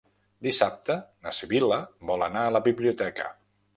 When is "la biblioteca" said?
2.59-3.29